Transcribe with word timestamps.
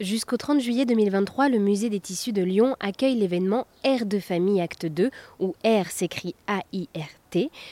Jusqu'au 0.00 0.36
30 0.36 0.60
juillet 0.60 0.86
2023, 0.86 1.48
le 1.48 1.60
musée 1.60 1.88
des 1.88 2.00
tissus 2.00 2.32
de 2.32 2.42
Lyon 2.42 2.74
accueille 2.80 3.14
l'événement 3.14 3.68
Air 3.84 4.06
de 4.06 4.18
famille 4.18 4.60
Acte 4.60 4.86
2, 4.86 5.08
où 5.38 5.54
Air 5.62 5.88
s'écrit 5.92 6.34
A-I-R-T. 6.48 7.23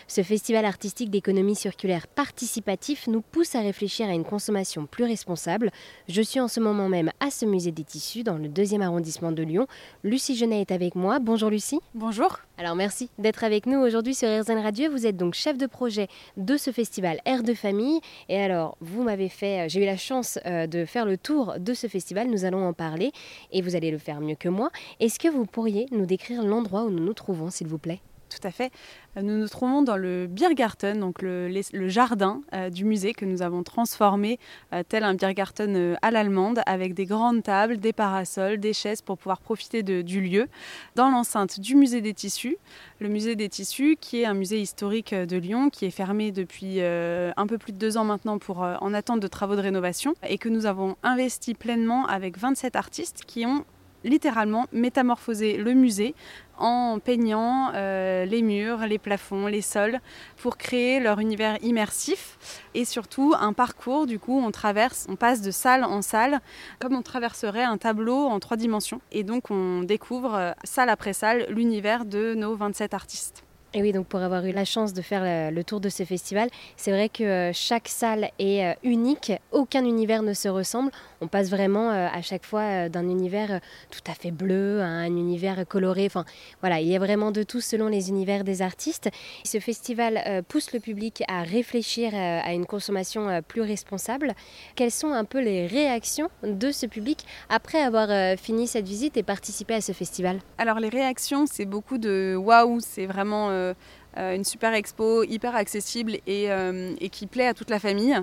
Ce 0.09 0.23
festival 0.23 0.65
artistique 0.65 1.11
d'économie 1.11 1.55
circulaire 1.55 2.07
participatif 2.07 3.07
nous 3.07 3.21
pousse 3.21 3.55
à 3.55 3.61
réfléchir 3.61 4.09
à 4.09 4.13
une 4.13 4.25
consommation 4.25 4.87
plus 4.87 5.05
responsable. 5.05 5.71
Je 6.09 6.23
suis 6.23 6.41
en 6.41 6.49
ce 6.49 6.61
moment 6.61 6.89
même 6.89 7.11
à 7.21 7.31
ce 7.31 7.47
musée 7.47 7.73
des 7.73 7.85
tissus, 7.85 8.23
dans 8.23 8.39
le 8.39 8.49
deuxième 8.49 8.83
arrondissement 8.83 9.33
de 9.33 9.43
Lyon. 9.43 9.67
Lucie 10.05 10.37
Genet 10.37 10.61
est 10.61 10.73
avec 10.73 10.95
moi. 10.95 11.19
Bonjour 11.19 11.51
Lucie. 11.51 11.81
Bonjour. 11.95 12.39
Alors 12.59 12.77
merci 12.77 13.11
d'être 13.19 13.45
avec 13.45 13.67
nous 13.67 13.79
aujourd'hui 13.79 14.15
sur 14.15 14.29
RZN 14.29 14.59
Radio. 14.59 14.91
Vous 14.91 15.07
êtes 15.07 15.17
donc 15.17 15.35
chef 15.35 15.57
de 15.59 15.67
projet 15.67 16.09
de 16.37 16.57
ce 16.57 16.71
festival 16.71 17.21
Air 17.25 17.43
de 17.43 17.55
famille. 17.55 18.01
Et 18.29 18.41
alors, 18.41 18.77
vous 18.81 19.03
m'avez 19.03 19.29
fait, 19.29 19.69
j'ai 19.69 19.83
eu 19.83 19.87
la 19.87 19.97
chance 19.97 20.39
euh, 20.47 20.67
de 20.67 20.85
faire 20.85 21.07
le 21.07 21.17
tour 21.17 21.55
de 21.59 21.75
ce 21.75 21.87
festival 21.87 22.13
nous 22.29 22.45
allons 22.45 22.67
en 22.67 22.73
parler 22.73 23.13
et 23.53 23.63
vous 23.63 23.77
allez 23.77 23.91
le 23.91 23.99
faire 23.99 24.21
mieux 24.21 24.35
que 24.35 24.49
moi. 24.49 24.71
Est-ce 25.01 25.19
que 25.19 25.29
vous 25.29 25.47
pourriez 25.47 25.87
nous 25.93 26.07
décrire 26.07 26.43
l'endroit 26.43 26.85
où 26.85 26.91
nous 26.91 27.05
nous 27.05 27.15
trouvons, 27.15 27.51
s'il 27.51 27.69
vous 27.69 27.79
plaît? 27.79 28.01
Tout 28.33 28.47
à 28.47 28.51
fait. 28.51 28.71
Nous 29.17 29.39
nous 29.39 29.49
trouvons 29.49 29.83
dans 29.83 29.97
le 29.97 30.27
Biergarten, 30.27 30.99
donc 30.99 31.21
le, 31.21 31.51
jardin 31.89 32.41
euh, 32.55 32.71
du 32.71 32.85
musée 32.85 33.13
que 33.13 33.25
nous 33.25 33.43
avons 33.43 33.63
transformé 33.63 34.39
euh, 34.73 34.83
tel 34.89 35.05
un 35.05 35.15
Biergarten 35.15 35.77
euh, 35.77 35.95
à 36.01 36.11
l'allemande, 36.11 36.61
avec 36.67 36.95
des 36.95 37.05
grandes 37.05 37.43
tables, 37.43 37.77
des 37.77 37.93
parasols, 37.93 38.59
des 38.59 38.73
chaises 38.73 39.03
pour 39.03 39.19
pouvoir 39.19 39.41
profiter 39.41 39.83
du 39.83 40.21
lieu, 40.21 40.49
dans 40.95 41.11
l'enceinte 41.11 41.61
du 41.61 41.77
musée 41.77 42.01
des 42.01 42.15
tissus. 42.15 42.57
Le 43.01 43.09
musée 43.09 43.37
des 43.37 43.49
tissus, 43.49 43.97
qui 44.01 44.23
est 44.23 44.25
un 44.25 44.35
musée 44.35 44.61
historique 44.61 45.15
de 45.15 45.37
Lyon, 45.37 45.69
qui 45.71 45.85
est 45.85 45.91
fermé 45.91 46.33
depuis 46.33 46.81
un 46.81 47.47
peu 47.47 47.59
plus 47.59 47.73
de 47.73 47.79
deux 47.79 47.97
ans 47.97 48.05
maintenant 48.05 48.39
pour, 48.39 48.59
en 48.61 48.95
attente 48.95 49.21
de 49.21 49.27
travaux 49.27 49.57
de 49.57 49.61
rénovation, 49.61 50.15
et 50.27 50.39
que 50.39 50.49
nous 50.49 50.67
avons 50.67 50.97
investi 51.03 51.55
pleinement 51.55 52.07
avec 52.07 52.39
27 52.39 52.77
artistes 52.77 53.25
qui 53.27 53.45
ont 53.45 53.65
littéralement 54.05 54.67
métamorphoser 54.73 55.57
le 55.57 55.75
musée 55.75 56.15
en 56.59 56.99
peignant 56.99 57.73
euh, 57.75 58.25
les 58.25 58.43
murs, 58.43 58.87
les 58.87 58.99
plafonds, 58.99 59.47
les 59.47 59.63
sols 59.63 60.01
pour 60.37 60.57
créer 60.57 61.01
leur 61.01 61.19
univers 61.19 61.59
immersif 61.63 62.39
et 62.75 62.85
surtout 62.85 63.35
un 63.39 63.53
parcours 63.53 64.07
du 64.07 64.19
coup 64.19 64.39
on 64.39 64.51
traverse, 64.51 65.07
on 65.09 65.17
passe 65.17 65.43
de 65.43 65.51
salle 65.51 65.85
en 65.85 66.03
salle 66.03 66.41
comme 66.81 66.95
on 66.95 67.03
traverserait 67.03 67.65
un 67.65 67.79
tableau 67.79 68.27
en 68.27 68.39
trois 68.39 68.57
dimensions 68.57 69.01
et 69.11 69.25
donc 69.25 69.51
on 69.51 69.83
découvre 69.83 70.35
euh, 70.35 70.53
salle 70.65 70.89
après 70.89 71.13
salle 71.13 71.47
l'univers 71.49 72.05
de 72.05 72.35
nos 72.35 72.55
27 72.55 72.95
artistes. 72.95 73.45
Et 73.75 73.81
oui, 73.81 73.93
donc 73.93 74.07
pour 74.07 74.21
avoir 74.21 74.45
eu 74.45 74.53
la 74.53 74.67
chance 74.67 74.93
de 74.93 75.01
faire 75.01 75.51
le 75.51 75.65
tour 75.65 75.81
de 75.81 75.89
ce 75.89 76.05
festival, 76.05 76.51
c'est 76.77 76.91
vrai 76.91 77.09
que 77.09 77.25
euh, 77.25 77.53
chaque 77.55 77.89
salle 77.89 78.31
est 78.39 78.67
euh, 78.67 78.75
unique, 78.83 79.33
aucun 79.51 79.85
univers 79.87 80.23
ne 80.23 80.35
se 80.35 80.49
ressemble. 80.49 80.91
On 81.23 81.29
passe 81.29 81.51
vraiment 81.51 81.91
euh, 81.91 82.09
à 82.13 82.21
chaque 82.21 82.45
fois 82.45 82.89
d'un 82.89 83.09
univers 83.09 83.61
tout 83.91 84.11
à 84.11 84.15
fait 84.15 84.31
bleu 84.31 84.81
à 84.81 84.87
un 84.87 85.07
univers 85.07 85.67
coloré. 85.67 86.05
Enfin, 86.07 86.25
voilà, 86.61 86.81
il 86.81 86.89
y 86.89 86.97
a 86.97 86.99
vraiment 86.99 87.31
de 87.31 87.43
tout 87.43 87.61
selon 87.61 87.89
les 87.89 88.11
univers 88.11 88.45
des 88.45 88.61
artistes. 88.61 89.09
Ce 89.45 89.59
festival 89.61 90.43
pousse 90.49 90.73
le 90.73 90.81
public 90.81 91.23
à 91.29 91.43
réfléchir 91.43 92.13
à 92.15 92.53
une 92.53 92.67
consommation 92.67 93.41
plus 93.47 93.61
responsable. 93.61 94.35
Quelles 94.75 94.91
sont 94.91 95.13
un 95.13 95.25
peu 95.25 95.41
les 95.41 95.67
réactions 95.67 96.29
de 96.43 96.71
ce 96.71 96.87
public 96.87 97.25
après 97.49 97.81
avoir 97.81 98.37
fini 98.37 98.67
cette 98.67 98.87
visite 98.87 99.17
et 99.17 99.23
participé 99.23 99.75
à 99.75 99.81
ce 99.81 99.93
festival? 99.93 100.41
Alors 100.59 100.81
les 100.81 100.89
réactions, 100.89 101.47
c'est 101.47 101.65
beaucoup 101.65 101.99
de 101.99 102.35
waouh, 102.37 102.81
c'est 102.81 103.07
vraiment 103.07 103.51
euh, 103.51 103.53
euh, 103.63 103.75
une 104.17 104.45
super 104.45 104.75
expo 104.75 105.25
hyper 105.25 105.57
accessible 105.57 106.19
euh, 106.29 106.95
et, 107.01 107.09
qui 107.09 107.27
plaît 107.27 107.47
à 107.47 107.55
toute 107.55 107.71
la 107.71 107.79
famille. 107.79 108.17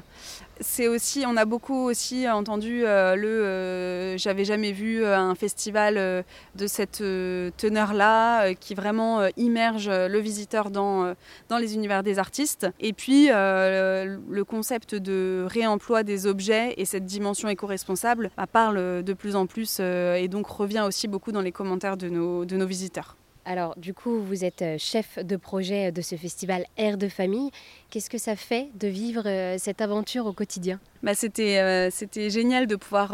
C'est 0.62 0.88
aussi, 0.88 1.23
on 1.26 1.38
a 1.38 1.45
beaucoup 1.45 1.86
aussi 1.86 2.28
entendu 2.30 2.82
le, 2.82 4.16
j'avais 4.17 4.44
jamais 4.44 4.73
vu 4.73 5.06
un 5.06 5.34
festival 5.34 6.26
de 6.56 6.67
cette 6.67 6.98
teneur-là 6.98 8.54
qui 8.56 8.76
vraiment 8.76 9.26
immerge 9.38 9.90
le 9.90 10.20
visiteur 10.20 10.70
dans, 10.70 11.16
dans 11.48 11.58
les 11.58 11.76
univers 11.76 12.04
des 12.04 12.20
artistes. 12.20 12.67
Et 12.82 12.92
puis 12.92 13.28
le 13.30 14.42
concept 14.44 14.95
de 14.95 15.45
réemploi 15.48 16.04
des 16.04 16.28
objets 16.28 16.73
et 16.76 16.83
cette 16.83 17.05
dimension 17.05 17.48
éco-responsable 17.48 18.30
bah, 18.36 18.45
parle 18.45 19.02
de 19.02 19.14
plus 19.14 19.38
en 19.38 19.45
plus 19.45 19.80
et 19.80 20.28
donc 20.28 20.48
revient 20.48 20.83
aussi 20.86 21.08
beaucoup 21.08 21.32
dans 21.32 21.42
les 21.42 21.54
commentaires 21.54 21.95
de 21.95 22.10
nos, 22.10 22.44
de 22.44 22.58
nos 22.58 22.67
visiteurs. 22.67 23.18
Alors, 23.49 23.73
du 23.80 23.95
coup, 23.95 24.21
vous 24.21 24.45
êtes 24.45 24.61
euh, 24.61 24.76
chef 24.77 25.17
de 25.17 25.36
projet 25.36 25.92
de 25.92 26.04
ce 26.04 26.15
festival 26.15 26.65
Air 26.77 26.99
de 26.99 27.08
famille. 27.08 27.49
Qu'est-ce 27.89 28.08
que 28.08 28.20
ça 28.20 28.36
fait 28.36 28.70
de 28.76 28.87
vivre 28.87 29.23
euh, 29.26 29.55
cette 29.58 29.82
aventure 29.82 30.27
au 30.27 30.33
quotidien? 30.33 30.80
Bah, 31.04 31.11
euh, 31.39 31.89
C'était 31.92 32.30
génial 32.30 32.67
de 32.67 32.76
pouvoir 32.76 33.11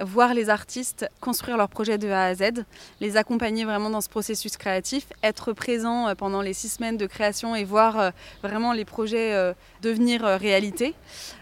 voir 0.00 0.34
les 0.34 0.50
artistes 0.50 1.08
construire 1.20 1.56
leurs 1.56 1.68
projets 1.68 1.98
de 1.98 2.08
A 2.08 2.24
à 2.24 2.34
Z, 2.34 2.64
les 3.00 3.16
accompagner 3.16 3.64
vraiment 3.64 3.90
dans 3.90 4.00
ce 4.00 4.08
processus 4.08 4.56
créatif, 4.56 5.06
être 5.22 5.52
présent 5.52 6.14
pendant 6.16 6.42
les 6.42 6.52
six 6.52 6.68
semaines 6.68 6.96
de 6.96 7.06
création 7.06 7.54
et 7.54 7.64
voir 7.64 8.12
vraiment 8.42 8.72
les 8.72 8.84
projets 8.84 9.54
devenir 9.82 10.22
réalité 10.22 10.94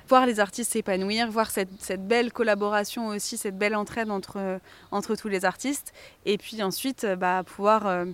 voir 0.08 0.26
les 0.26 0.40
artistes 0.40 0.72
s'épanouir, 0.72 1.30
voir 1.30 1.50
cette, 1.50 2.06
belle 2.06 2.32
collaboration 2.32 3.08
aussi, 3.08 3.36
cette 3.36 3.58
belle 3.58 3.74
entraide 3.74 4.10
entre, 4.10 5.14
tous 5.16 5.28
les 5.28 5.44
artistes. 5.44 5.92
Et 6.24 6.38
puis 6.38 6.62
ensuite, 6.62 7.04
euh, 7.04 7.16
bah, 7.16 7.42
pouvoir 7.44 7.86
euh, 7.86 8.04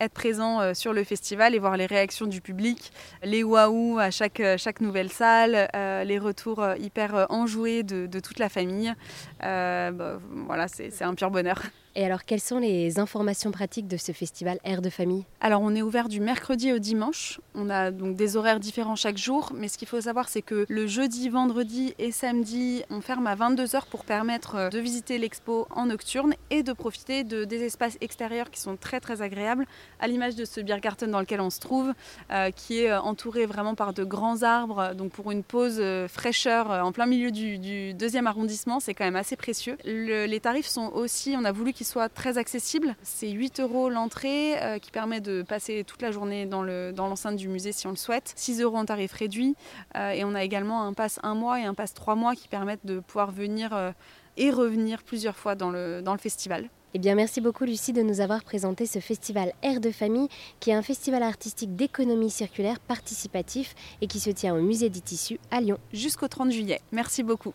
être 0.00 0.12
présent 0.12 0.60
euh, 0.60 0.74
sur 0.74 0.92
le 0.92 1.04
festival 1.04 1.54
et 1.54 1.58
voir 1.58 1.76
les 1.76 1.86
réactions 1.86 2.26
du 2.26 2.40
public, 2.40 2.92
les 3.22 3.42
waouh 3.42 3.98
à 3.98 4.10
chaque, 4.10 4.42
chaque 4.56 4.80
nouvelle 4.80 5.10
salle, 5.10 5.68
les 5.74 6.18
retours 6.18 6.64
hyper 6.78 7.26
enjoués 7.30 7.82
de, 7.82 8.06
de, 8.06 8.20
toute 8.20 8.38
la 8.38 8.48
famille. 8.48 8.92
Bah, 9.40 10.18
voilà, 10.46 10.68
c'est 10.68 11.02
un 11.02 11.14
pur 11.14 11.30
bonheur. 11.30 11.62
Et 11.98 12.04
alors, 12.04 12.26
quelles 12.26 12.42
sont 12.42 12.58
les 12.58 12.98
informations 12.98 13.50
pratiques 13.50 13.88
de 13.88 13.96
ce 13.96 14.12
festival 14.12 14.58
Air 14.64 14.82
de 14.82 14.90
famille? 14.90 15.24
Alors, 15.40 15.62
on 15.62 15.74
est 15.74 15.80
ouvert 15.80 16.10
du 16.10 16.20
mercredi 16.20 16.70
au 16.70 16.78
dimanche. 16.78 17.40
On 17.54 17.70
a 17.70 17.90
donc 17.90 18.16
des 18.16 18.36
horaires 18.36 18.60
différents 18.60 18.96
chaque 18.96 19.16
jour. 19.16 19.50
Mais 19.54 19.68
ce 19.68 19.78
qu'il 19.78 19.88
faut 19.88 20.02
savoir, 20.02 20.28
c'est 20.28 20.42
que 20.42 20.66
le 20.68 20.86
jeudi, 20.86 21.30
vendredi 21.30 21.94
et 21.98 22.12
samedi, 22.12 22.82
on 22.90 23.00
ferme 23.00 23.26
à 23.26 23.34
22h 23.34 23.86
pour 23.90 24.04
permettre 24.04 24.56
euh, 24.56 24.68
de 24.68 24.78
visiter 24.78 25.16
l'expo 25.16 25.66
en 25.70 25.86
nocturne 25.86 26.34
et 26.50 26.62
de 26.62 26.74
profiter 26.74 27.24
de, 27.24 27.46
des 27.46 27.62
espaces 27.62 27.96
extérieurs 28.02 28.50
qui 28.50 28.60
sont 28.60 28.76
très 28.76 29.00
très 29.00 29.22
agréables, 29.22 29.64
à 29.98 30.06
l'image 30.06 30.34
de 30.34 30.44
ce 30.44 30.60
Biergarten 30.60 31.10
dans 31.10 31.20
lequel 31.20 31.40
on 31.40 31.48
se 31.48 31.60
trouve, 31.60 31.94
euh, 32.30 32.50
qui 32.50 32.80
est 32.80 32.90
euh, 32.90 33.00
entouré 33.00 33.46
vraiment 33.46 33.74
par 33.74 33.94
de 33.94 34.04
grands 34.04 34.42
arbres. 34.42 34.92
Donc, 34.94 35.12
pour 35.12 35.30
une 35.30 35.42
pause 35.42 35.82
fraîcheur 36.08 36.68
en 36.68 36.92
plein 36.92 37.06
milieu 37.06 37.30
du, 37.30 37.94
deuxième 37.94 38.26
arrondissement, 38.26 38.80
c'est 38.80 38.92
quand 38.92 39.06
même 39.06 39.16
assez 39.16 39.36
précieux. 39.36 39.78
les 39.86 40.40
tarifs 40.40 40.66
sont 40.66 40.92
aussi, 40.92 41.34
on 41.38 41.44
a 41.46 41.52
voulu 41.52 41.72
qu'ils 41.72 41.85
soit 41.86 42.08
très 42.08 42.36
accessible. 42.36 42.96
C'est 43.02 43.30
8 43.30 43.60
euros 43.60 43.88
l'entrée 43.88 44.60
euh, 44.62 44.78
qui 44.78 44.90
permet 44.90 45.20
de 45.20 45.42
passer 45.42 45.84
toute 45.84 46.02
la 46.02 46.10
journée 46.10 46.46
dans 46.46 46.62
l'enceinte 46.62 47.32
dans 47.32 47.38
du 47.38 47.48
musée 47.48 47.72
si 47.72 47.86
on 47.86 47.90
le 47.90 47.96
souhaite. 47.96 48.32
6 48.36 48.60
euros 48.60 48.76
en 48.76 48.84
tarif 48.84 49.12
réduit. 49.12 49.54
Euh, 49.96 50.10
et 50.10 50.24
on 50.24 50.34
a 50.34 50.42
également 50.42 50.82
un 50.82 50.92
pass 50.92 51.18
un 51.22 51.34
mois 51.34 51.60
et 51.60 51.64
un 51.64 51.74
pass 51.74 51.94
trois 51.94 52.14
mois 52.14 52.34
qui 52.34 52.48
permettent 52.48 52.84
de 52.84 53.00
pouvoir 53.00 53.30
venir 53.30 53.72
euh, 53.72 53.92
et 54.36 54.50
revenir 54.50 55.02
plusieurs 55.02 55.36
fois 55.36 55.54
dans 55.54 55.70
le, 55.70 56.02
dans 56.02 56.12
le 56.12 56.18
festival. 56.18 56.68
Eh 56.94 56.98
bien, 56.98 57.14
merci 57.14 57.40
beaucoup 57.40 57.64
Lucie 57.64 57.92
de 57.92 58.02
nous 58.02 58.20
avoir 58.20 58.42
présenté 58.42 58.86
ce 58.86 59.00
festival 59.00 59.52
Air 59.62 59.80
de 59.80 59.90
famille, 59.90 60.28
qui 60.60 60.70
est 60.70 60.74
un 60.74 60.82
festival 60.82 61.22
artistique 61.22 61.76
d'économie 61.76 62.30
circulaire 62.30 62.80
participatif 62.80 63.74
et 64.00 64.06
qui 64.06 64.18
se 64.18 64.30
tient 64.30 64.54
au 64.54 64.62
musée 64.62 64.88
des 64.88 65.00
tissus 65.00 65.38
à 65.50 65.60
Lyon. 65.60 65.78
Jusqu'au 65.92 66.28
30 66.28 66.50
juillet. 66.50 66.80
Merci 66.92 67.22
beaucoup. 67.22 67.52